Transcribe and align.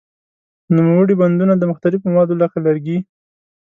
نوموړي 0.75 1.15
بندونه 1.21 1.53
د 1.57 1.63
مختلفو 1.71 2.05
موادو 2.11 2.39
لکه 2.43 2.57
لرګي. 2.65 2.97